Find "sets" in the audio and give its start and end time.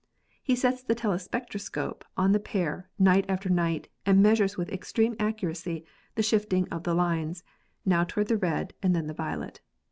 0.55-0.81